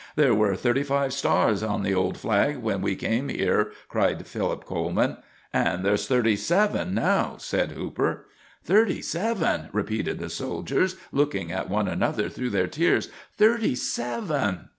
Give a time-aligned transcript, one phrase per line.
[0.15, 4.65] "There were thirty five stars on the old flag when we came here," cried Lieutenant
[4.65, 5.17] Coleman.
[5.53, 8.25] "And there's thirty seven now," said Hooper.
[8.63, 13.09] "Thirty seven!" repeated the soldiers, looking at one another through their tears.
[13.37, 14.69] "Thirty seven!"